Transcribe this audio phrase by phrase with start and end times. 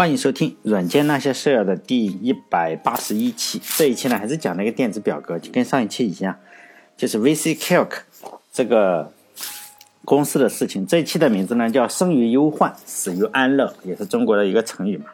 [0.00, 3.60] 欢迎收听《软件那些事儿》的第一百八十一期。
[3.76, 6.34] 这一期呢，还是讲那个电子表格，就跟上一期一样，
[6.96, 7.90] 就是 VC Calc
[8.50, 9.12] 这个
[10.06, 10.86] 公司的事情。
[10.86, 15.04] 这一期的名字呢叫“生于忧患，死于安乐”，也是中国的一个成语嘛。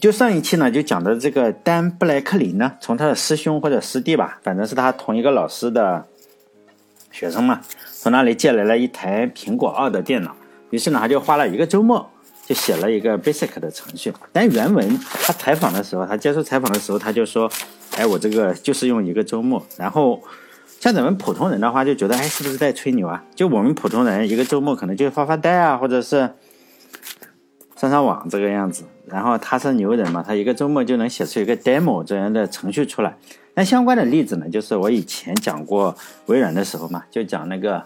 [0.00, 6.04] 就上一期呢，就讲的这个丹布莱克林呢，从他的师兄或者师弟吧，反正是他同一个老师的
[7.12, 7.60] 学生嘛，
[7.92, 10.34] 从那里借来了一台苹果二的电脑。
[10.70, 12.10] 于是呢，他就花了一个周末。
[12.44, 17.50] 就写了一个 basic 的程序，但原文他采访的时候，他接受采访的时候，他就说
[17.96, 20.20] ：“哎，我这个就是用一个周末。”然后
[20.80, 26.28] 像咱们普通人的话，就觉得：“哎，是不是在吹牛啊？”就我们普通人一个周末可能就发发呆啊，或者是
[27.76, 28.84] 上上网这个样子。
[29.06, 33.16] 然后他是牛人嘛，他一个周末就能写出一个 demo 这样的程序出来。
[33.54, 35.94] 那相关的例子呢，就是我以前讲过
[36.26, 37.84] 微软的时候嘛，就讲那个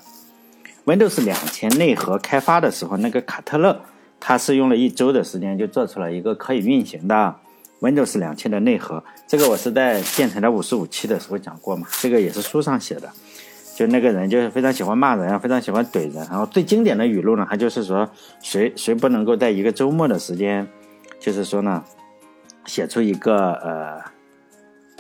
[0.85, 3.81] Windows 两千内核开发的时候，那个卡特勒。
[4.19, 7.35] 他是用了一周的时间就做出了一个可以运行的
[7.81, 13.11] Windows 两千的内核，这个我是在电台的五十五期的时候讲过嘛，这个也是书上写的。
[13.77, 18.09] 就那个人就是非常喜欢骂人，非常喜欢怼人，然后最经典的语录呢，他就是说
[18.41, 20.67] 谁谁不能够在一个周末的时间，
[21.21, 21.85] 就是说呢，
[22.65, 24.01] 写出一个呃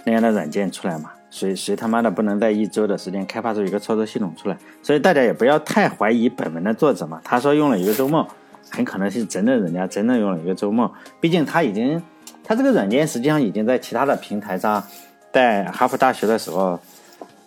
[0.04, 4.58] 那样的软件出来嘛，谁谁他妈的不能在一周的时间开发出一个操作系统出来？
[4.82, 8.28] 所以大家也不要太怀疑本文的作者嘛，他说用了一个周末。
[8.70, 10.92] 很可能是真的，人家真的用了一个周末。
[11.20, 12.02] 毕竟他已经，
[12.44, 14.82] 他这个软件实际上已经在其他的平台上，
[15.32, 16.78] 在哈佛大学的时候，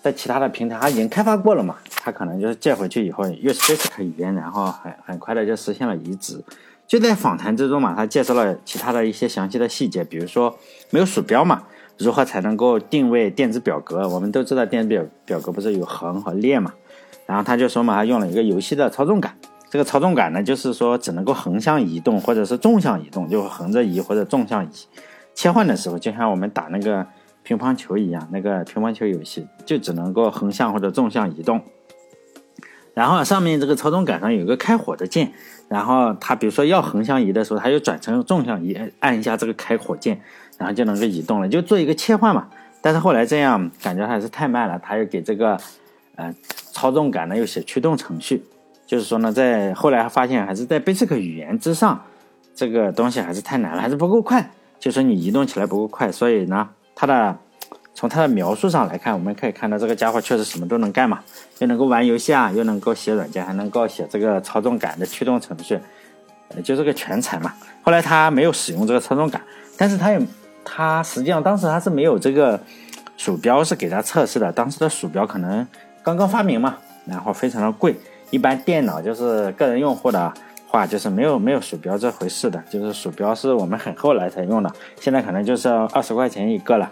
[0.01, 1.75] 在其他的平台他已经开发过了嘛。
[2.01, 6.41] 他可能就是借回去以后，用 Basic 语言，然后很很快的就实现了移植。
[6.87, 10.57] 就在访谈之中嘛，他介绍了其他的一些详细的细节，比如说
[10.89, 11.61] 没有鼠标嘛，
[11.97, 14.07] 如何才能够定位电子表格？
[14.07, 16.73] 我们都知道电子表表格不是有横和列嘛，
[17.27, 19.35] 然后他就说嘛，他用了一个游戏的操纵杆。
[19.69, 24.69] 这个操纵杆呢，就是说只能够横向移动或者是纵向移动，就横着移或者纵向移。
[25.35, 27.05] 切换的时候，就像我们打那个
[27.43, 31.61] 乒乓球一样，那个乒乓球游戏就只能够横向或者纵向移动。
[32.95, 35.31] 然后上面这个操纵杆上有个开火的键，
[35.69, 40.19] 然后它比如说要横向移的时候，它就转成纵向移，按一下这个开火键，
[40.57, 42.49] 然后就能够移动了，就做一个切换嘛。
[42.81, 45.57] 但是后来这样感觉还是太慢了，他又给这个
[46.15, 46.33] 呃
[46.73, 48.43] 操纵杆呢又写驱动程序。
[48.89, 52.03] 就是说呢，在后来发现还是在 Basic 语言之上，
[52.55, 54.49] 这个东西还是太难了，还是不够快。
[54.79, 57.37] 就说你移动起来不够快，所以呢，它的
[57.93, 61.19] 从它的描述上来看，我们可以看到这个家伙确实什么都能干嘛，
[61.59, 65.79] 又能够玩游戏啊，又能够写软件，还能够写这个操纵杆的驱动程序，
[66.55, 67.53] 呃，就是个全才嘛。
[67.83, 69.39] 后来他没有使用这个操纵杆，
[69.77, 70.19] 但是他也
[70.65, 72.59] 他实际上当时他是没有这个
[73.17, 75.67] 鼠标是给他测试的，当时的鼠标可能
[76.01, 77.95] 刚刚发明嘛，然后非常的贵。
[78.31, 80.33] 一般电脑就是个人用户的
[80.67, 86.91] 话，就是没有没有鼠标这回事的，就是鼠标是我们很后来才用的，现在可能就是二十块钱一个了，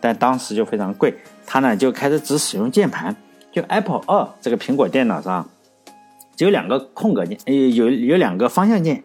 [0.00, 1.14] 但当时就非常贵。
[1.46, 3.14] 他呢就开始只使用键盘，
[3.52, 5.48] 就 Apple 二这个苹果电脑上
[6.36, 9.02] 只有两个空格键，呃有有两个方向键，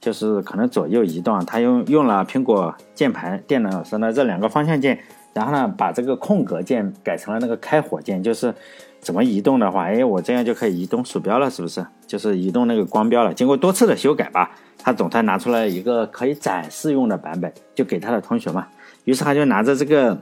[0.00, 1.44] 就是可能左右移动。
[1.46, 4.98] 他用用了苹果键盘电脑上的这两个方向键，
[5.34, 8.54] 然后呢把这个空格键改成了那个开火键，就是。
[9.04, 11.86] 怎么移动的话，哎，我这样就可以移动鼠标了，是不是？
[12.06, 13.34] 就是移动那个光标了。
[13.34, 18.66] 经过多次的修改吧，他总算拿出来一个可以展示用的版本，就给他的同学嘛。
[19.04, 20.18] 于是他就拿着这个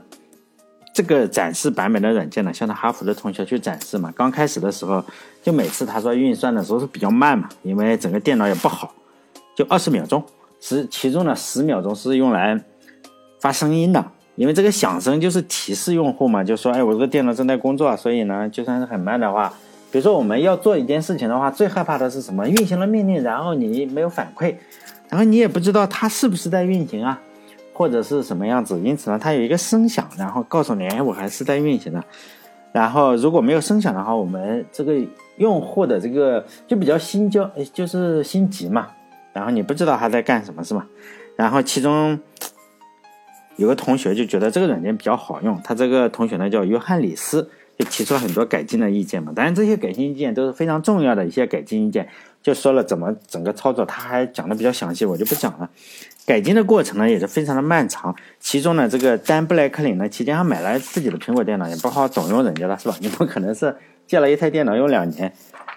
[0.93, 4.11] 这个展示版本的软件呢，向他哈佛的同学去展示嘛。
[4.13, 5.01] 刚开始的时候，
[5.41, 8.93] 就每次他说运算的时候是比较慢嘛，因为整个电脑也不好，
[9.55, 10.21] 就二十秒钟，
[10.59, 12.61] 十其中呢十秒钟是用来
[13.39, 14.05] 发声音的。
[14.35, 19.53] 因为这个响声就是提示用户嘛，就说，哎，我这个电脑正在工作，所以呢，就算是很慢的话，
[19.91, 22.49] 比如说我们要做一件事情的话，最害怕的是什么？
[22.49, 24.55] 运行了命令，然后你没有反馈，
[25.07, 27.21] 然后你也不知道它是不是在运行啊，
[27.73, 28.79] 或者是什么样子。
[28.79, 32.03] 因此呢，它有一个声响，然后告诉你，哎，我还是在运行的。
[32.71, 34.95] 然后如果没有声响的话，我们这个
[35.37, 38.87] 用户的这个就比较心焦，就是心急嘛。
[39.31, 40.83] 然后你不知道他在干什么，是吧？
[41.35, 42.19] 然后其中。
[43.55, 49.31] 有个同学就觉得这个软件比较好用，他这个同学呢叫约翰里斯，就提出了很多改进的意见嘛。
[49.35, 52.07] 当然这些改进意见都是非常重要的一些改进意见，
[52.41, 55.69] 就说了怎么整个操作，他还讲的比较详细，我就不讲了。
[56.25, 62.95] 改进的过程呢也是非常的漫长，其中呢这个丹布莱克林呢期间还买了自己的苹果电脑，也不好总用人家的是吧？
[63.01, 63.75] 你不可能是
[64.07, 65.33] 借了一台电脑用两年，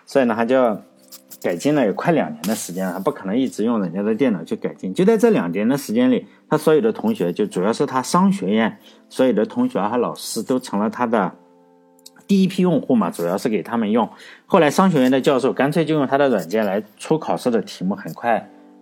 [0.07, 0.81] 所以呢他就。
[1.43, 4.93] 改进了有快两年的时间了，他不可能一直用人家的电脑去改进。
[4.93, 8.79] 就在这两年的时间里，他所有的同学，就主要是他商学院
[9.09, 11.33] 所有的同学和老师，都成了他的
[12.27, 14.09] 第一批用户嘛，主要是给他们用。
[14.47, 18.33] 后来商学院的教授干脆就用他的软件来出考试的题目，很快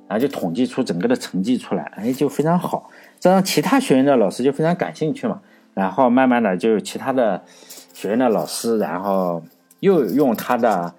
[0.06, 2.90] 然后就统计出整个的成绩出来，哎，就非常好。
[3.18, 5.40] 这让其他学院的老师就非常感兴趣嘛。
[5.74, 7.42] 然后慢慢的就其他的
[7.92, 9.42] 学院的老师，然后
[9.80, 10.94] 又用他的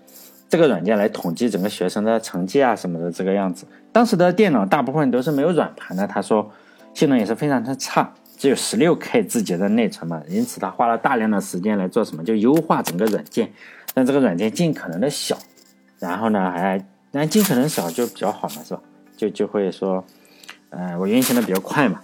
[0.56, 3.66] 这个软件来统计整个学生的成绩啊什么的这个样子。
[3.92, 6.50] 当时的电脑大部分都是没有软盘的，他说
[6.94, 13.52] 性能也是非常的差，只有十六 K 字节的内存嘛，因此他花了大量的时间来做什么，就优化整个软件，
[13.94, 15.38] 让这个软件尽可能的小，
[16.00, 16.82] 然后呢还
[17.12, 18.80] 但尽可能小就比较好嘛，是吧？
[19.18, 20.02] 就就会说，
[20.70, 22.00] 呃，我运行的比较快嘛。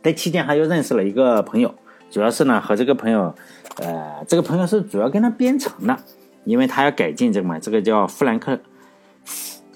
[0.00, 1.74] 在期间还又认识了一个朋友，
[2.08, 3.34] 主要是呢和这个朋友，
[3.78, 5.98] 呃，这个朋友是主要跟他编程的，
[6.48, 8.58] 因为他要改进这个嘛，这个叫富兰克。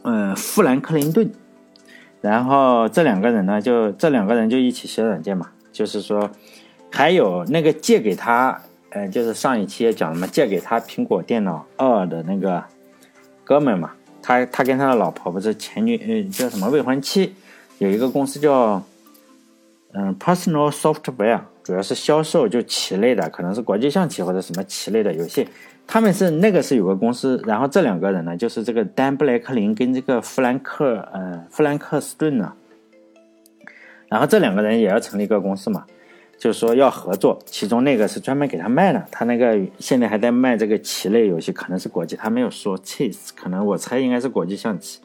[0.04, 1.30] 嗯，富兰克林顿，
[2.20, 5.50] 然后这两个人呢，就这两个人就一起写软件嘛。
[5.70, 6.28] 就是说，
[6.90, 8.60] 还有那个借给他，
[8.90, 12.64] 呃，就是上一期也讲了嘛，借给他苹果电脑二的那个
[13.44, 17.34] 哥们嘛，他他跟他的老婆不是前女，呃，叫什么未婚妻，
[17.78, 18.82] 有一个公司叫
[19.92, 25.46] 嗯，Personal Software，主要是销售就棋类的，可能是国际象棋或者什么棋类的游戏。
[25.86, 32.52] 他们是那个是有个公司，然后这两个人呢，就是这个丹布莱克林跟这个弗兰克呃弗兰克斯顿呢，
[34.08, 35.84] 然后这两个人也要成立一个公司嘛，
[36.38, 37.38] 就是说要合作。
[37.44, 44.98] 其中那个是专门给他卖的，他那个现在还在卖这个棋类游戏，可能是国际，他没有说 chess，可能我猜应该是国际象棋。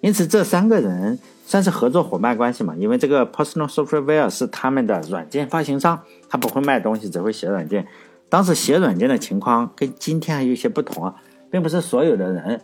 [0.00, 5.98] 因此这三个人算是合作伙伴关系嘛，因为这个 Personal Software 是他们的软件发行商，
[6.28, 7.86] 他不会卖东西，只会写软件。
[8.28, 11.14] 当时写软件的情况跟今天还有一些不同啊，
[11.50, 12.60] 并不是所有的人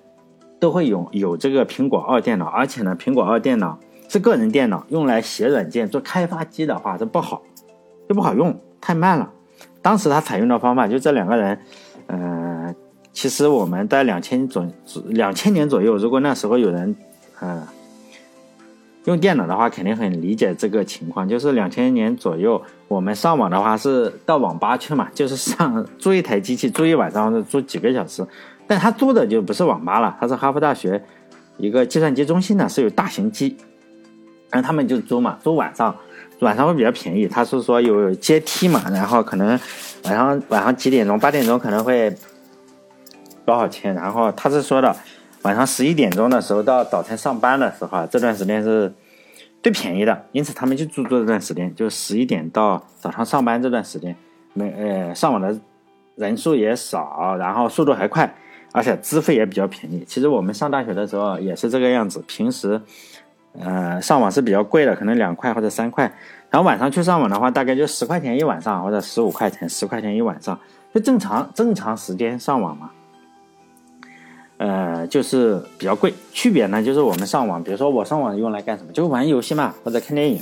[0.58, 3.78] 都会有有这个苹果二电脑，而且呢，苹果二电脑
[4.08, 7.42] 是个人电脑，用来写软件做开发机的话，这不好，
[8.08, 9.30] 就不好用，太慢了。
[9.80, 11.58] 当时他采用的方法就这两个人，
[12.08, 12.74] 嗯，
[13.12, 14.66] 其实我们在两千左
[15.06, 16.96] 两千年左右，如果那时候有人，
[17.40, 17.62] 嗯。
[19.04, 21.28] 用电脑的话，肯定很理解这个情况。
[21.28, 28.24] 就是两千年左右，我们上网的话是到网吧去嘛， 就是上租一台机器，租一晚上租几个小时。
[28.66, 31.02] 但他租的就不是网吧了，他是哈佛大学
[31.58, 33.56] 一个计算机中心呢，是有大型机，
[34.50, 35.94] 然后他们就租嘛，租晚上，
[36.38, 37.26] 晚上会比较便宜。
[37.26, 39.48] 他是说有阶梯嘛，然后可能
[40.04, 42.14] 晚上晚上几点钟，八点钟可能会
[43.44, 43.92] 多少钱？
[43.94, 44.94] 然后他是说的。
[45.42, 48.92] 晚上十一点钟的时候到早晨上班的时候啊，这段时间是
[49.60, 54.16] 最便宜的，因此他们就租这段时间，就十一点到早上上班这段时间，
[54.54, 55.58] 没呃上网的
[56.14, 58.32] 人数也少，然后速度还快，
[58.72, 60.04] 而且资费也比较便宜。
[60.06, 62.80] 其实我们上大学的时候也是这个样子，平时
[63.58, 66.04] 呃上网是比较贵的，可能两块或者三块，
[66.50, 70.56] 然后晚上去上网的话，大概就十块钱一晚上或者十五块钱十块钱一晚上，
[70.94, 72.90] 就正常正常时间上网嘛。
[74.62, 76.14] 呃，就是比较贵。
[76.32, 78.92] 区别呢，就是我们上网，比如说我上网用来干什么？
[78.92, 80.40] 就玩游戏嘛，或者看电影，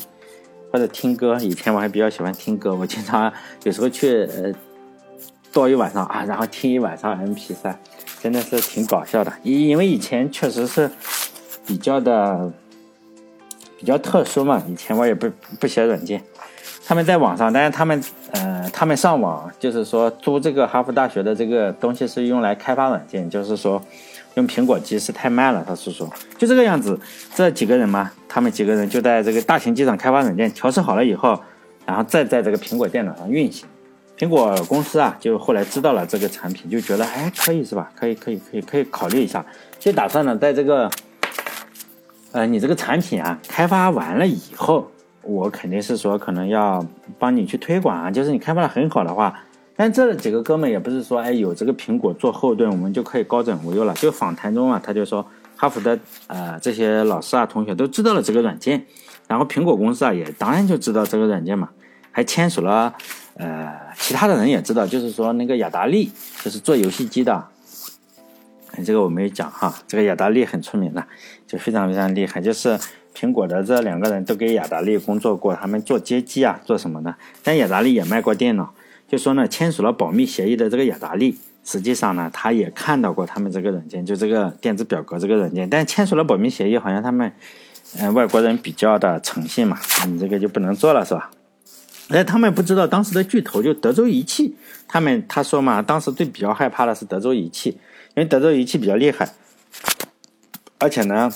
[0.70, 1.38] 或者听歌。
[1.40, 3.32] 以前我还比较喜欢听歌，我经常
[3.62, 4.52] 有时候去呃，
[5.50, 7.75] 坐一晚上啊，然后听一晚上 MP3，
[8.20, 9.32] 真的是挺搞笑的。
[9.43, 10.90] 因 因为以前确实是
[11.64, 12.52] 比较的
[13.78, 16.23] 比较特殊嘛，以前我也不不写软件。
[16.84, 18.02] 他们在网上，但是他们，
[18.32, 23.80] 呃，他们上网就是说租这个哈佛大学的这个东西是用来开发软件，就是说
[24.34, 25.64] 用苹果机是太慢了。
[25.66, 26.99] 他是说就这个样子，
[27.34, 31.40] 这几个人嘛，他们几个人就在这个大型机上开发软件，调试好了以后，
[31.87, 33.66] 然后再在这个苹果电脑上运行。
[34.18, 37.90] 苹果公司啊，就后来知道了这个产品，就觉得哎可以是吧？
[37.94, 39.44] 可以可以可以可以考虑一下，
[39.78, 40.90] 就打算呢在这个，
[42.32, 44.90] 呃，你这个产品啊开发完了以后。
[45.22, 46.82] 我肯定是说，可能要
[47.18, 49.38] 帮你去推广啊，就是你开发的很好的话，
[49.80, 53.94] 但这几个哥们也不是说，哎，有这个苹果做后盾，我们就可以高枕无忧了。
[53.94, 58.84] 就访谈中啊，他就说，哈佛的呃这些老师啊、同学都知道了这个软件，
[59.26, 61.70] 然后苹果公司啊也当然就知道这个软件嘛，
[62.12, 62.94] 还签署了，
[63.37, 67.42] 呃，其他的人也知道，就是说那个雅达利就是做游戏机的，
[68.84, 71.02] 这个我没有讲哈，这个雅达利很出名的，
[71.46, 72.78] 就非常非常厉害，就是。
[73.12, 77.16] 苹果的这两个人都给雅达利工作过，他们做街机啊，做什么的？
[77.42, 78.72] 但雅达利也卖过电脑，
[79.11, 85.69] 就说呢，签署了保密协议的这个雅达利，实际上呢，他也看到过他们这个软件，就这个电子表格这个软件。
[85.69, 87.33] 但签署了保密协议，好像他们，
[87.99, 89.76] 嗯，外国人比较的诚信嘛，
[90.07, 91.31] 你这个就不能做了，是吧？
[92.11, 94.55] 哎，他们不知道当时的巨头就德州仪器，
[94.87, 97.71] 他们他说嘛，当时最比较害怕的是德州仪器，
[98.14, 99.29] 因为德州仪器比较厉害，
[100.79, 101.31] 而且呢。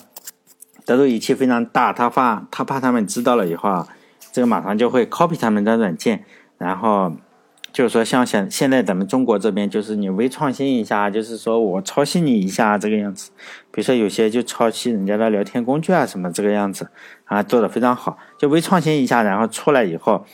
[0.87, 3.89] 德州仪器非常大，他怕他怕他们知道了以后啊，
[4.33, 6.27] 这个马上就会 copy 他们的软件，
[6.59, 7.11] 然后
[7.75, 13.33] 就是说像现现在咱们中国这边，就是你微创新一下，就是说我抄袭你一下这个样子。
[13.73, 16.89] 比如说有些就抄袭人家的聊天工具啊什么这个样子
[17.25, 20.25] 啊，做的非常好，就微创新一下，然后出来以后，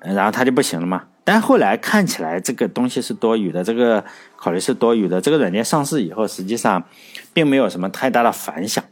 [0.00, 1.06] 然后他就不行了嘛。
[1.24, 4.04] 但后来看起来这个东西是多余的，这个
[4.36, 5.20] 考虑是多余的。
[5.20, 6.84] 这个软件上市以后，实际上
[7.32, 8.84] 并没有什么太大的反响。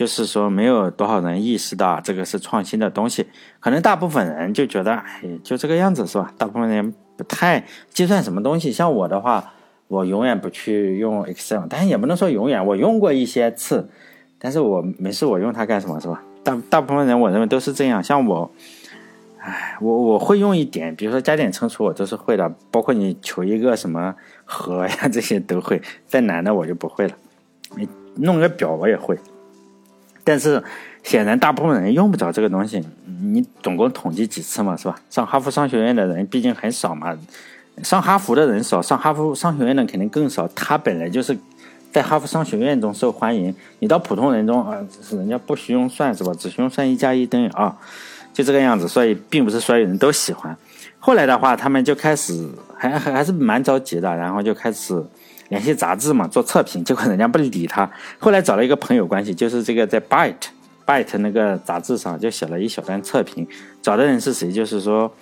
[0.00, 3.26] 就是说，没有多少人意识到这个是创新的东西，
[3.60, 6.32] 可能大部分人就觉得，哎，就这个样子是吧？
[6.38, 8.72] 大部分人不太计算什么东西。
[8.72, 9.52] 像我的话，
[9.88, 13.90] 我永远不去用 Excel，但是也不能说永远，我用过一些次，
[14.38, 16.22] 但是我没事，我用它干什么是吧？
[16.42, 18.02] 大大部分人我认为都是这样。
[18.02, 18.50] 像我，
[19.36, 24.14] 哎，我我会用一点，比如说加减乘除，我都是会的，包括你求一个什么
[24.46, 25.82] 和呀，这些都会。
[26.06, 27.14] 再难的我就不会了。
[27.76, 29.18] 你弄个表我也会。
[30.30, 30.62] 但是
[31.02, 32.80] 显然，大部分人用不着这个东西。
[33.32, 34.94] 你总共统计几次嘛，是吧？
[35.10, 37.18] 上哈佛商学院的人毕竟很少嘛，
[37.82, 40.46] 上哈佛的人少，上哈佛商学院的肯定更少。
[40.54, 41.36] 他本来就是
[41.90, 46.32] 在哈佛商学院中受欢迎，你到普通人中啊，是人家不需用算，是吧？
[46.38, 47.74] 只需用算一加一等于二，
[48.32, 48.86] 就这个样子。
[48.86, 50.56] 所以，并不是所有人都喜欢。
[51.00, 55.04] 后来的话，他们就开始还还还是蛮着急的，然后就开始。
[55.50, 57.88] 联系杂志嘛，做测评，结果人家不理他。
[58.18, 63.46] 后来找了一个朋友关系，就是这个在 Byte，Byte 那个杂志上就写了一小段测评。
[63.82, 64.52] 找的人是谁？
[64.52, 65.12] 就是说，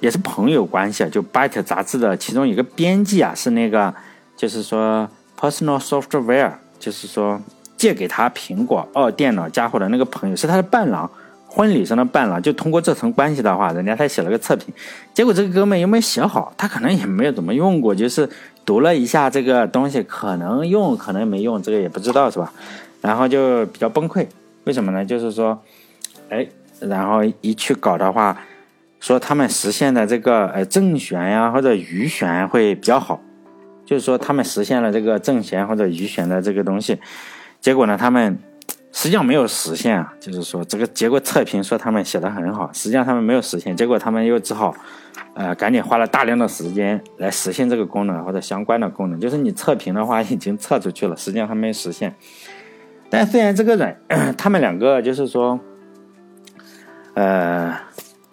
[0.00, 1.08] 也是朋友关系啊。
[1.08, 3.94] 就 Byte 杂志的其中一个编辑啊，是那个，
[4.36, 5.08] 就是说
[5.38, 7.40] Personal Software，就是说
[7.76, 11.08] 借给他苹果二电脑家伙的那个朋友，是他的伴郎。
[11.46, 14.74] 婚礼上的伴郎，就通过这层关系的话，人家才写了个测评。
[15.14, 16.52] 结果这个哥们又没写好？
[16.56, 18.28] 他可能也没有怎么用过，就是。
[18.64, 22.52] 读了一下这个东西，可能用，可能没用，这个也不知道是吧？
[23.00, 24.26] 然后就比较崩溃，
[24.64, 25.04] 为什么呢？
[25.04, 25.60] 就是说，
[26.30, 26.46] 哎，
[26.80, 28.40] 然后一去搞的话，
[29.00, 33.20] 说他们实现的这个呃正弦呀或者余弦会比较好，
[33.84, 36.98] 就是说他们实现了这个正弦或者余弦的这个东西，
[37.60, 38.38] 结果呢，他们
[38.94, 44.74] 实际上没有实现啊，就是说这个结果测评说他们写的很好，实际上他们没有实现，结果他们又只好。
[45.34, 52.14] 呃，赶紧花了大量的时间来实现这个功能或者相关的功能，就是你测评的话已经测出去了，实际上还没实现。
[53.10, 53.96] 但虽然这个软，
[54.38, 55.58] 他们两个就是说，
[57.14, 57.76] 呃，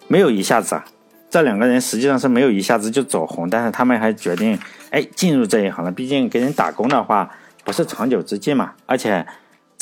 [0.06, 0.84] 没有一下子啊，
[1.28, 4.56] 这两个人实际上是没有一下子就走红，但是他们还决定
[4.90, 5.90] 哎进入这一行了。
[5.90, 7.28] 毕竟给人打工的话
[7.64, 9.26] 不是长久之计嘛，而且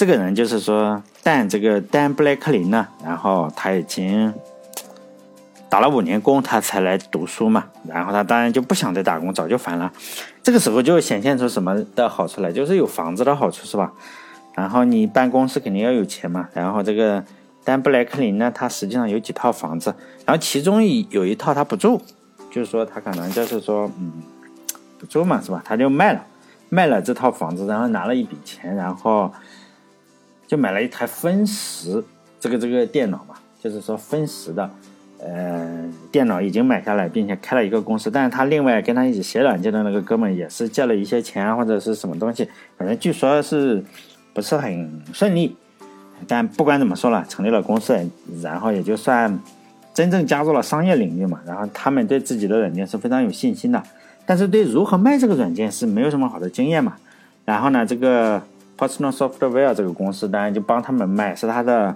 [0.01, 4.33] 这个人就是说，但这个丹布莱克林呢，然后他已经。
[5.69, 9.93] 打了五年工，他才来读书嘛，然后他当然就不想再打工，早就烦了。
[10.43, 13.93] 这个时候就显现出什么的好处来，就是有房子的好处，是吧？
[14.55, 16.49] 然后你办公室肯定要有钱嘛。
[16.55, 17.23] 然后这个
[17.63, 22.01] 丹布莱克林呢，他实际上有几套房子，然后其中有一套他不住，
[22.51, 24.15] 就是说他可能就是说，嗯，
[24.99, 25.63] 不住嘛，是吧？
[25.65, 26.25] 他就卖了，
[26.71, 29.33] 卖了这套房子，然后拿了一笔钱，然后
[30.51, 32.03] 就买了一台分时
[32.41, 34.69] 这个这个电脑嘛，就是说分时的。
[35.23, 43.85] 呃，电脑已经买下来，并且开了一个公司，但是他另外跟他一起写软件的那个哥们也是借了一些钱或者是什么东西，反正据说是
[44.35, 45.55] 不是很顺利。
[46.27, 47.97] 但不管怎么说了，成立了公司，
[48.43, 49.39] 然后也就算
[49.95, 51.41] 真正加入了商业领域嘛。
[51.47, 53.81] 然后他们对自己的软件是非常有信心的，
[54.27, 56.97] 但是对如何卖这个软件是没有什么好的经验嘛。
[57.45, 58.43] 然后呢，这个
[58.81, 61.95] Personal Software 这个公司当然就帮他们卖，是他的。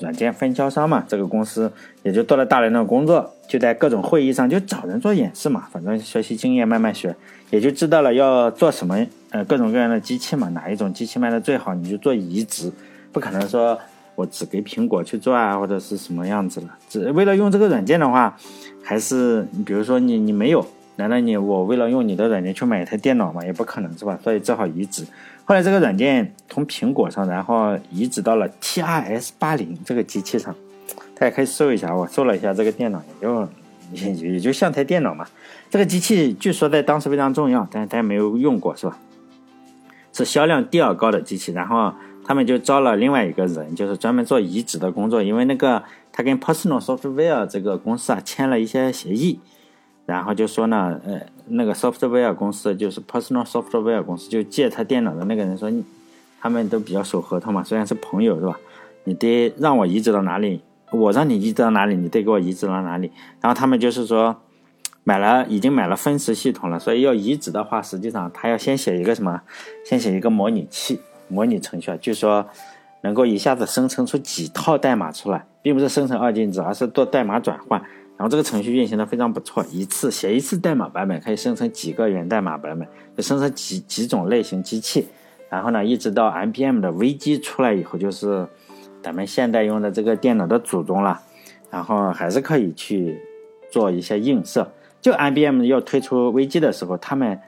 [0.00, 1.70] 软件分销商嘛，这个公司
[2.02, 7.14] 也就做了大量的工作，就在各种会议上就找人做演示嘛，反正学习经验慢慢学，
[7.50, 12.72] 也就知道了要做什么，呃，各种各样的机器嘛，哪一种机器卖的最好，你就做移植，
[13.12, 13.78] 不可能说
[14.16, 18.36] 我只给苹果去做啊，或者是什么样子了，只为了用这个软件的话，
[18.82, 24.18] 还是你比如说你你没有，难道你我为了用你的软件去买一台电脑嘛，也不可能是吧？
[24.22, 25.04] 所以只好移植。
[25.44, 30.54] 后来这个软件从苹果上，然后移植到了 T R S 八零这个机器上，
[31.14, 31.94] 大家可以搜一下。
[31.94, 33.48] 我搜了一下这个电脑，也就
[33.92, 35.26] 也也就像台电脑嘛。
[35.70, 38.98] 这个机器据说在当时非常重要，但是大家没有用过，是吧？
[40.12, 41.52] 是销量第二高的机器。
[41.52, 41.92] 然后
[42.24, 45.82] 他们就招了另外一个人，就是专门做移植的工作，因为那个
[46.12, 49.40] 他跟 Personal Software 这个公司啊签了一些协议。
[50.04, 55.70] 然后就说呢，呃，那个 software 公司就是 personal software 公司，就借他电脑的那个人说，
[56.40, 58.58] 他们都比较守合同嘛，虽然是朋友是吧？
[59.04, 63.12] 你得让我移植到哪里，我让你移植到哪里，你得给我移植到哪里。
[63.40, 64.36] 然后他们就是说，
[65.04, 69.42] 买了已经买了分时系统了，所以要移植的话，实际上他要先写一个什么？
[69.84, 72.46] 先写一个模拟器，模拟程序啊，就说
[73.02, 77.80] 能够一下子生成出几套代码出来，并不是生成二进制，而是做代码转换。
[78.22, 82.86] 然后这个程序运行的非常不错，一次写一次代码版本可以生成几个源代码版本，
[83.16, 85.08] 就生成几几种类型机器。
[85.48, 88.46] 然后呢，一直到 IBM 的 V 机出来以后，就是
[89.02, 91.20] 咱们现在用的这个电脑的祖宗了。
[91.68, 93.20] 然后还是可以去
[93.72, 94.70] 做一些映射。
[95.00, 97.40] 就 IBM 要推出 V 机的时候，他们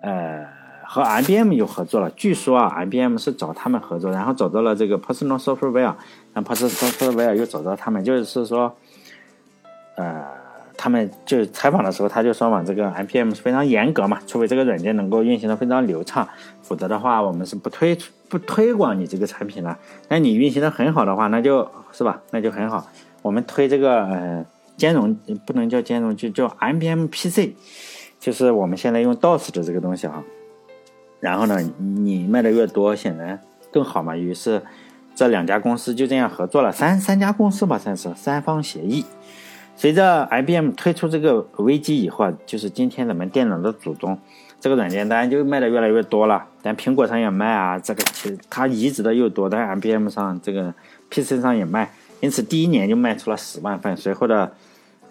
[0.00, 0.46] 呃
[0.86, 2.08] 和 IBM 又合作了。
[2.12, 5.94] 据说啊，IBM 是找他们合作，然后找到了这个 Personal Software，
[6.32, 8.74] 然后 Personal Software 又找到他们，就是说，
[10.76, 16.28] 他们就采访的时候，他就说嘛，这个 IBM 是非常严格嘛，除非这个软件能够运行的非常流畅，
[16.62, 17.96] 否则的话，我们是不推
[18.28, 19.78] 不推广你这个产品了。
[20.08, 22.86] 那你运行的很好的话，那就是吧，那就很好。
[23.22, 25.14] 我们推这个呃兼容
[25.46, 27.54] 不能叫兼容，就叫 IBM PC，
[28.20, 30.22] 就是我们现在用 DOS 的这个东西啊。
[31.20, 33.40] 然后呢，你卖的越多，显然
[33.72, 34.14] 更好嘛。
[34.14, 34.62] 于是
[35.14, 39.04] 这两家公司就这样合作了，三三家公司吧，算是三方协议。
[39.76, 44.18] 随着 IBM 推出这个危机以后啊，就是今天咱们电脑的祖宗，
[44.58, 46.46] 这个软件当然就卖的越来越多了。
[46.62, 50.74] 但苹果上也卖啊，这个其实它移植的又多，在 IBM 上这个
[51.10, 51.92] PC 上也卖。
[52.20, 54.50] 因此，第一年就卖出了十万份，随后的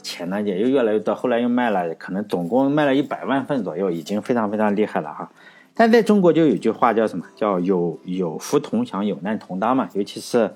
[0.02, 5.32] 钱呢也又越来越多，后来又卖了，可能总共卖了一百万份左右，已经非常非常厉害了哈。
[5.76, 7.26] 但在中国就有句话叫什么？
[7.36, 9.88] 叫有有福同享，有难同当嘛。
[9.94, 10.52] 尤其是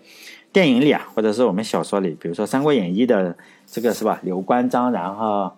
[0.52, 4.20] 电影里啊，或者是我们小说里，比如说《三国演义》的这个是吧？
[4.24, 5.52] 刘关张然后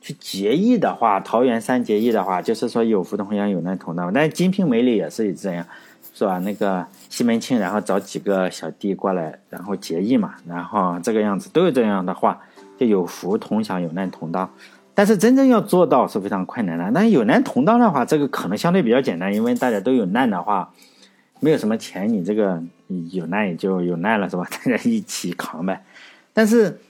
[0.00, 4.12] 去结义的话，桃园三结义的话，就是说有福同享，有难同当。
[4.12, 5.66] 但《金瓶梅》里也是这样。
[6.16, 6.38] 是吧？
[6.38, 12.40] 那个西门庆，然后找几个小弟过来，然后结义嘛，然后这个样子都有这样的话，
[12.78, 14.48] 就有福同享，有难同当。
[14.94, 16.88] 但是真正要做到是非常困难的。
[16.92, 20.70] 那有难同当的话，这个可能相对比较简单，因为大家都有难的话，
[21.44, 22.62] 没有什么钱，你这个
[23.12, 24.48] 有难也就有难了，是吧？
[24.50, 25.84] 大家一起扛呗。
[26.32, 26.80] 但是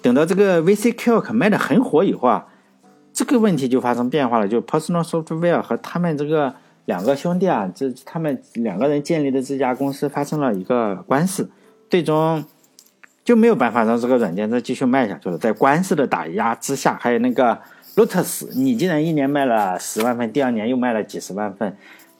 [0.00, 2.46] 等到这个 VCQ 卖的很火以后啊，
[3.12, 6.54] 这个问题就发生变化了，就 Personal Software 和他们这个。
[6.86, 11.48] 两个兄弟啊，这他们两个人建立的这家公司发生了一个官司，
[11.88, 12.44] 最终
[13.24, 15.38] 就没有办法让这个软件再继续卖下去了。
[15.38, 17.58] 在官司的打压之下，还有那个
[17.96, 21.74] Lotus，你竟然一年卖了十万份，第二年又卖了几十万份，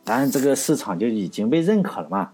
[0.05, 2.31] 当然这个市场就已经被认可了嘛。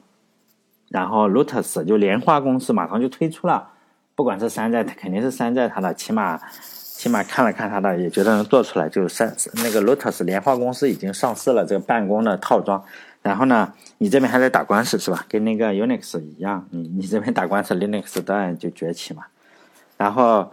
[0.88, 3.68] 然后 Lotus 就莲花公司马上就推出了，
[4.14, 6.40] 不管是山寨，肯定是山寨它的，起码。
[7.00, 8.86] 起码看了看它的，也觉得能做出来。
[8.86, 12.84] 就是三那个 Lotus 莲花公司已经上市了这个办公的套装。
[13.22, 15.24] 然后呢，你这边还在打官司是吧？
[15.26, 19.22] 跟那个 Unix 一样，你你这边打官司，Linux 当然就崛起嘛。
[19.96, 20.52] 然后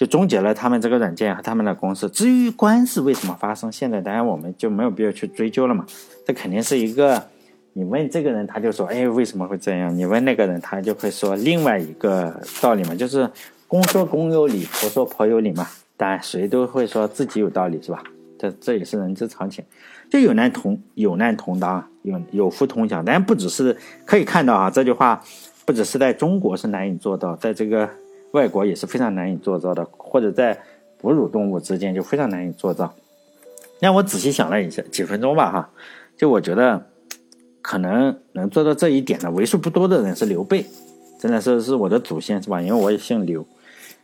[0.00, 2.08] 就终结了他们这个软件和他们的公司。
[2.08, 5.84] 至于官司为什么发生，现在当然我们就没有必要去追究了嘛。
[6.26, 7.22] 这肯定是一个，
[7.74, 9.94] 你问这个人他就说，哎，为什么会这样？
[9.94, 13.28] 你问那个人他就会说另外一个道理嘛，就是
[13.68, 15.66] 公说公有理，婆说婆有理嘛。
[15.98, 18.02] 当然，谁都会说自己有道理，是吧？
[18.38, 19.62] 这这也是人之常情。
[20.08, 23.04] 就有难同有难同当，有有福同享。
[23.04, 25.22] 但，不只是可以看到啊，这句话
[25.66, 27.86] 不只是在中国是难以做到，在这个
[28.32, 30.58] 外国也是非常难以做到的，或者在
[30.98, 32.94] 哺乳动物之间就非常难以做到。
[33.80, 35.70] 那我仔细想了一下，几分钟吧，哈，
[36.16, 36.86] 就我觉得
[37.62, 40.64] 可能能做到这一点的为数不多的人是刘备，
[41.18, 42.60] 真的是是我的祖先，是吧？
[42.60, 43.46] 因为我也姓刘，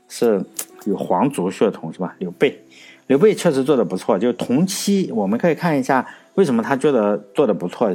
[0.09, 0.45] 是。
[0.85, 2.15] 有皇族血统是吧？
[2.21, 2.63] 刘备，
[3.09, 4.17] 刘备确实做的不错。
[4.17, 7.93] 就同期，我们可以看一下为什么他觉得做的不错。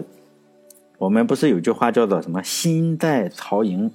[0.98, 3.90] 我们不是有句话叫做什么“心在曹营”，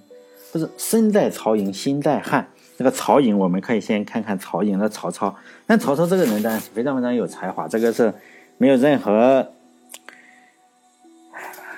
[0.57, 2.47] 就是“身在曹营心在汉”。
[2.79, 5.35] 那个曹营，我们可以先看看曹营的曹操。
[5.67, 8.13] 但曹操这个人呢，非常非常有才华，这个是
[8.59, 9.47] 没有任何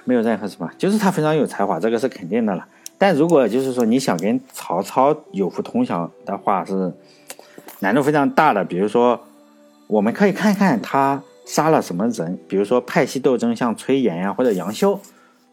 [0.04, 2.66] 没有任何什么，就是他非常有才华，这个是肯定的了。
[2.98, 6.92] 但如果就是说你想跟曹操有福同享的话，是
[7.80, 8.64] 难度非常大的。
[8.64, 9.20] 比如说，
[9.86, 15.00] 我们可以看看他杀了什么人，比如说派系斗争，像崔琰呀或者杨修，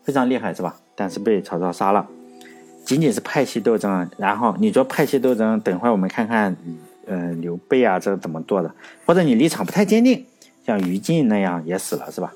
[0.03, 0.75] 非常厉害是吧？
[0.95, 2.07] 但是被曹操杀了，
[2.85, 4.09] 仅仅是派系斗争。
[4.17, 6.55] 然后你说派系斗争，等会我们看看，
[7.07, 8.71] 呃，刘备啊这怎么做的？
[9.05, 10.25] 或者你立场不太坚定，
[10.65, 12.31] 像于禁那样也死了是吧？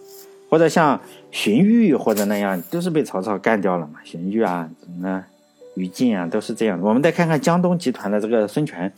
[0.50, 1.00] 或者像
[1.32, 4.00] 荀彧或者那样，都是被曹操干掉了嘛？
[4.04, 4.68] 荀彧啊，
[5.00, 5.24] 那
[5.76, 6.80] 于禁啊，都是这样。
[6.82, 8.92] 我们再看看江东集团的这个孙权，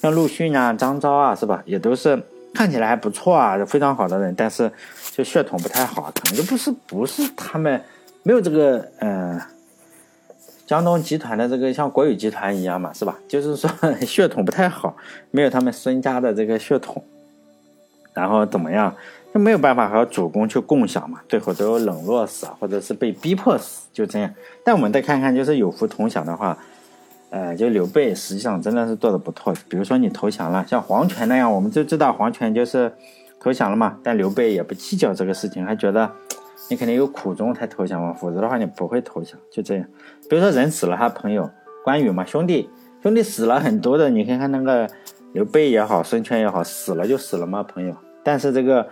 [0.00, 1.60] 像陆逊啊、张昭啊，是吧？
[1.66, 2.22] 也都是
[2.54, 4.70] 看起来还不错啊，非常好的人，但是
[5.10, 7.82] 就血统不太好，可能就不是不是他们
[8.22, 9.40] 没有这个呃
[10.72, 13.14] 江东集团的这个像国有集团一样嘛，是吧？
[13.28, 13.70] 就是说
[14.06, 14.96] 血统不太好，
[15.30, 17.04] 没有他们孙家的这个血统，
[18.14, 18.96] 然后怎么样？
[19.34, 24.32] 就没有办法和主公去共享嘛，最后都冷落死，或者是被逼迫死，就这样。
[24.64, 26.56] 但我们再看看，就是有福同享的话，
[27.28, 29.52] 呃，就刘备实际上真的是做的不错。
[29.68, 32.90] 比如说你投降了，像黄权那样，我们就知道黄权就是
[33.38, 33.98] 投降了嘛。
[34.02, 36.10] 但刘备也不计较这个事情，还觉得
[36.68, 39.38] 你肯定有苦衷才投降嘛，否则的话你不会投降。
[39.50, 39.86] 就这样。
[40.28, 41.50] 比如说人死了，他朋友
[41.84, 42.68] 关羽嘛，兄弟
[43.02, 44.88] 兄弟死了很多的，你看看那个
[45.32, 47.94] 刘备也好，孙权也好，死了就死了嘛，朋友。
[48.22, 48.88] 但是这个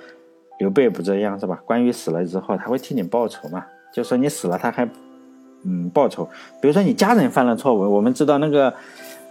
[0.59, 1.61] 刘备不这样是吧？
[1.65, 3.65] 关羽死了之后，他会替你报仇嘛？
[3.93, 4.89] 就说你死了，他还。
[5.63, 6.27] 嗯，报仇。
[6.59, 8.73] 比如说你家人犯了错误，我们知道那个，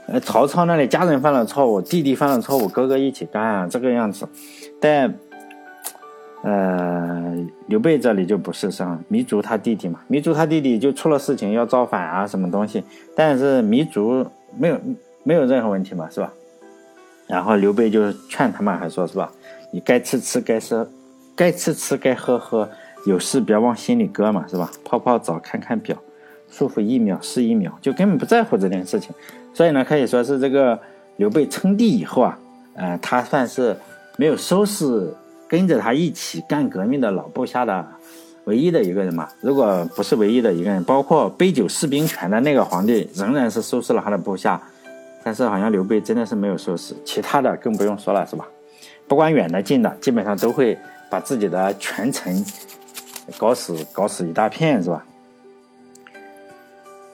[0.06, 4.28] 呃，曹操那里家人犯了错误，弟弟犯了错误，哥哥一起干啊，这个样子。
[4.80, 5.12] 但，
[6.41, 7.36] 呃，
[7.67, 12.84] 刘备这里就不是，像糜竺他弟弟嘛，糜竺他弟弟就出了事情要造反啊，什么东西，
[13.15, 14.25] 但是糜竺
[14.58, 14.80] 没有
[15.23, 16.32] 没有任何问题嘛，是吧？
[17.28, 19.32] 然后刘备就劝他们，还说是吧，
[19.71, 20.88] 你该吃吃，该喝
[21.36, 22.69] 该吃吃，该喝喝，
[23.06, 24.71] 有事别往心里搁嘛，是吧？
[24.84, 25.95] 泡泡澡，看看表。
[26.52, 29.12] 舒服一秒是一秒，就根本不在乎这件事情，
[29.54, 30.80] 所以呢，可以说是这个
[31.17, 32.39] 刘备称帝以后啊，
[32.73, 33.78] 呃，他算是
[34.17, 35.13] 没有收拾
[35.50, 37.86] 跟着他一起干革命的老部下的
[38.46, 39.28] 唯一的一个人嘛。
[39.42, 44.62] 如果不是唯一的一个人，包括杯酒释兵权的那个皇帝，仍然是收拾了他的部下，
[45.24, 48.48] 但是好像刘备真的是没有收拾，其他的更不用说了，是吧？
[49.08, 50.78] 不管远的近的，基本上都会
[51.10, 52.46] 把自己的权臣
[53.38, 55.04] 搞死，搞死一大片，是吧？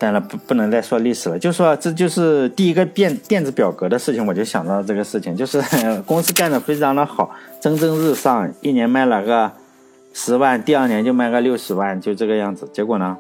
[0.06, 5.60] 当然不不能再说历史了，就说这就是第一个电电子表格的事情，我就想到这个事情，就是
[6.06, 9.52] 公司干的非常的好，蒸蒸日上，一年卖了个
[10.14, 12.70] 十万，第二年就卖个六十万，就这个样子。
[12.72, 13.18] 结果呢，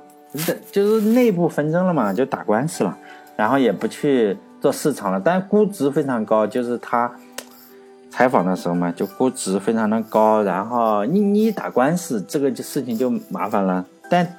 [0.71, 2.95] 就是内部纷争了嘛，就打官司了，
[3.35, 7.11] 然后也不去做市场了，但估值非常高，就是他
[8.11, 14.37] 采访的时候嘛，就估值非常的高，然后你你打官司这个就事情就麻烦了，但。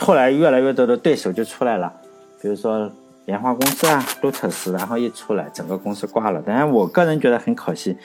[0.00, 1.92] 后来越来越多的对手就出来了，
[2.40, 2.90] 比如说
[3.26, 6.40] 莲花公司啊、路特斯，然后一出来，整个公司挂了。
[6.42, 7.96] 当然，我个人觉得很可惜。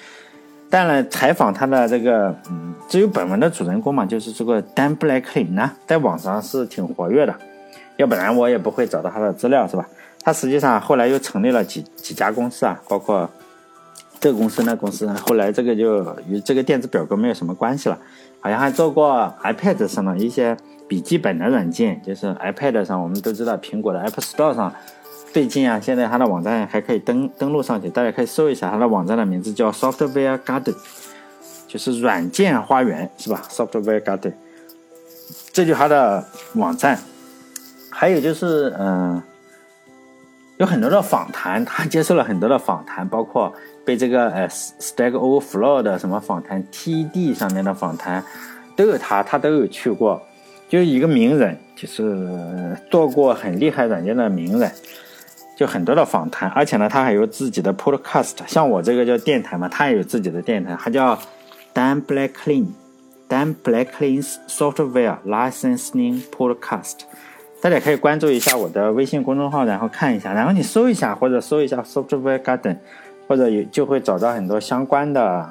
[0.69, 7.33] 但呢，采访他的这个，嗯，只有本文的主人公嘛，就是这个丹·布莱克林呢，在网上是挺活跃的，
[7.95, 9.87] 要不然我也不会找到他的资料，是吧？
[10.21, 13.29] 他实际上后来又成立了几几家公司啊，包括
[14.19, 15.07] 这个公司、那公司。
[15.25, 17.97] 后来这个就与这个电子表格没有什么关系了，
[18.41, 20.55] 好像还做过 iPad 上的一些。
[20.87, 24.73] 笔记本的软件就是 iPad 上，我们都知道苹果的 App Store 上，
[25.33, 30.75] 最近啊，现在它的网站还可以登登录上去，大家可以搜一下它的网站的名字叫 Software Garden，
[31.67, 34.33] 就是软件花园是吧？Software Garden，
[35.51, 36.97] 这就它的网站。
[37.89, 39.21] 还有就是，嗯，
[40.57, 43.51] 有很多的访谈，他接受了很多的访谈，包括
[43.83, 48.23] 被这个呃 Stack Overflow 的什么访谈，TED 上面的访谈，
[48.75, 50.21] 都有他，他都有去过。
[50.69, 54.71] 就是一个名人，就是做过很厉害软件的名人，
[55.57, 61.17] 就很多的访谈，而且呢，他还有自己的 podcast，像我这个叫电台嘛，他也有自己的电台，他叫
[61.73, 66.95] Dan Blacklin，Dan Blacklins Software Licensing Podcast，
[67.61, 72.77] 大家可以关注一下我的微信公众号，然后看一下，然后你搜一下或者搜一下 Software Garden，
[73.27, 75.49] 或者有就会找到很多相关的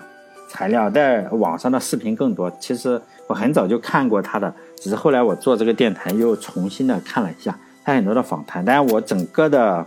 [0.49, 2.51] 材料，在网上的视频更多。
[2.61, 4.55] 其实我很早就看过他的。
[4.77, 9.87] 只是后来我做这个电台又重新的看了一下，他很多的访谈，当然我整个的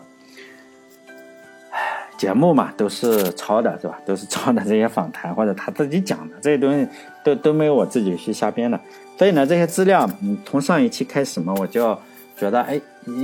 [2.18, 4.00] 节目嘛都是抄的，是吧？
[4.06, 6.88] 都是抄的这些访谈或者他自己讲的这些东西，
[7.24, 8.80] 都都没有我自己去瞎编的。
[9.18, 11.98] 所以呢，这些资料，嗯，从上一期开始嘛，我就
[12.36, 12.82] 觉得，哎，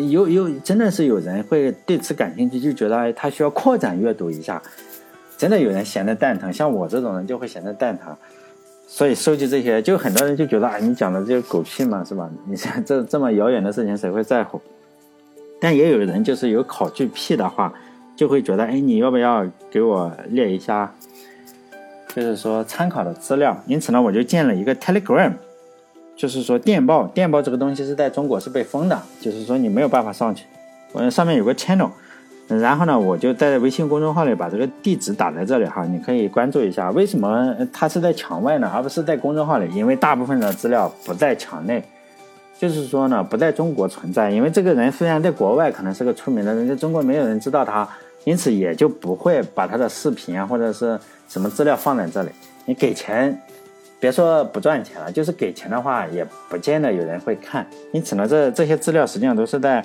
[0.09, 4.61] 有有真的是有人会对此感兴趣，就觉得哎，他需要扩展阅读一下。
[5.37, 8.15] 真的有人闲得蛋疼，像我这种人就会闲得蛋疼。
[8.87, 12.29] 所以收集这些，就很多人就觉得啊，你讲的这个狗屁嘛，是吧？
[12.47, 14.61] 你像这这么遥远的事情，谁会在乎？
[15.59, 17.73] 但也有人就是有考据癖的话，
[18.15, 20.93] 就会觉得，哎，你要不要给我列一下，
[22.15, 23.61] 就是说参考的资料？
[23.67, 25.33] 因此呢，我就建了一个 Telegram，
[26.15, 30.45] 就是说电报，电报这个东西是在中国是被封的，就是说你没有办法上去。
[30.93, 31.89] 我上面有个 channel。
[32.47, 36.91] 然后呢，我就在微信公众号里把这个地址打在这里哈，你可以关注一下。
[36.91, 39.67] 为什么它是在墙外呢，而不是在公众号里？
[39.73, 41.83] 因为大部分的资料不在墙内，
[42.59, 44.29] 就是说呢，不在中国存在。
[44.29, 47.87] 因为这个人虽然在国外可能是个出名的人，在中国没有人知道他，
[48.25, 52.29] 因此也就不会把他的视频啊或者是什么资料放在这里。
[52.65, 53.41] 你给钱，
[53.99, 57.65] 别说不赚钱了，就是给钱的话，也不见得有人会看。
[57.91, 59.83] 因此呢，这这些资料实际上都是在。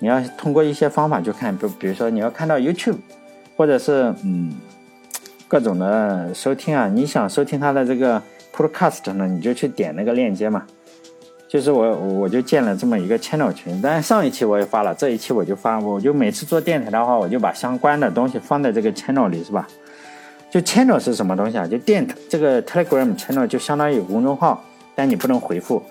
[0.00, 2.96] 你要通过一些方法去看，比比如说你要看到 YouTube，
[3.56, 4.52] 或者是嗯
[5.46, 8.22] 各种的收听啊，你想收听它的这个
[8.54, 10.64] Podcast 呢，你就去点那个链接嘛。
[11.48, 19.66] 就是我我就建了这么一个 channel 群，但是上一期我也发了，这一期我就发，我就每次做电台的话，我就把相关的东西放在这个 channel 里，是吧？
[20.50, 21.66] 就 channel 是什么东西啊？
[21.66, 24.62] 就电这个 Telegram channel 就相当于公众号，
[24.94, 25.82] 但你不能回复，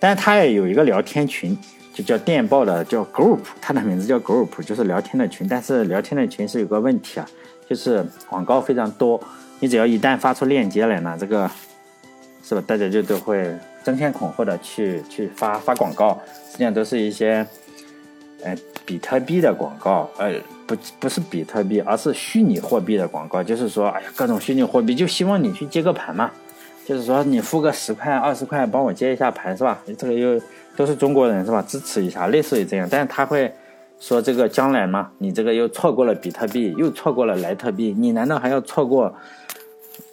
[0.00, 1.58] 但它也有一个聊天群，
[1.92, 5.46] 就叫电报的叫 group，它的名字叫 group，就是聊天的群。
[5.48, 7.26] 但是聊天的群是有个问题啊，
[7.68, 9.22] 就是广告非常多，
[9.60, 11.50] 你只要一旦发出链接来呢，这个
[12.42, 12.62] 是吧？
[12.66, 13.54] 大家就都会。
[13.84, 16.16] 争先恐后的去去发发广告，
[16.48, 17.44] 实际上都是一些，
[18.44, 20.32] 呃，比特币的广告，呃，
[20.68, 23.42] 不不是比特币，而是虚拟货币的广告。
[23.42, 26.30] 就是说，哎呀，各种虚拟货币，就希望你去接个盘嘛。
[26.84, 29.80] 就是说，你付个十块、二十块，帮我接一下盘，是吧？
[29.96, 30.40] 这个又
[30.76, 31.62] 都是中国人，是吧？
[31.62, 32.88] 支持一下，类似于这样。
[32.90, 33.52] 但是他会
[34.00, 39.14] 说，这个将来嘛，你这个又错过了比特币，又错过了莱特币，你难道还要错过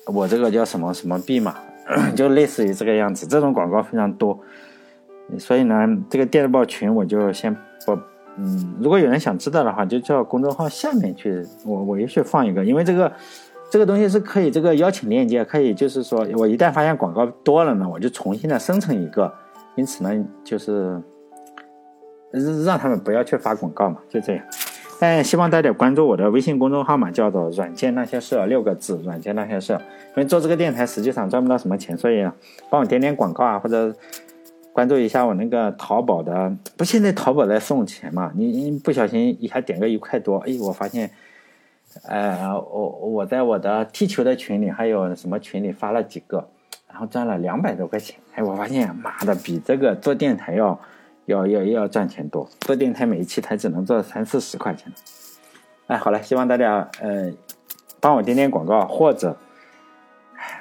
[0.06, 1.56] 我这个叫什么什么币吗？
[2.16, 4.40] 就类似于这个样子，这种广告非常多，
[5.40, 7.52] 所以呢，这个电子报群我就先
[7.84, 7.98] 不，
[8.38, 13.12] 嗯，如果有人想知道的话，就叫公众号下面去，我我也许放一个，因为这个
[13.70, 19.32] 这个东西是可以这个邀请链接，可以就是说我一旦发现广告多了呢，我就重新的生成一个，
[19.76, 21.02] 因此呢，就是
[22.64, 24.44] 让他们不要去发广告嘛，就这样。
[25.02, 29.72] 但希望大家关注我的微信公众号嘛，叫做“软件那些事”六个字，“软件那些事”。
[30.12, 32.28] 因为做这个电台实际上赚不到什么钱，所以
[32.70, 33.96] 帮我点点广告啊，或者
[34.74, 36.54] 关注一下我那个淘宝的。
[36.76, 38.34] 不，现在淘宝在送钱嘛？
[38.36, 41.10] 你你不小心一下点个一块多，哎，我发现，
[42.04, 46.50] 呃，我我在我的踢球的群里还有什么群里发了几个，
[46.88, 48.18] 然后赚了两百多块钱。
[48.36, 50.80] 哎，我发现妈的，比这个做电台要。
[51.26, 54.92] 要要要赚钱多，做电台每一期才只能做三四十块钱。
[55.86, 57.32] 哎，好了，希望大家呃
[58.00, 59.38] 帮我点点广告，或者，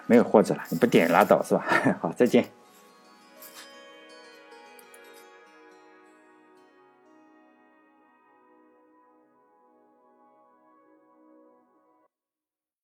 [0.04, 1.64] 没有或者了，你不点拉倒是吧？
[2.02, 2.44] 好，再见。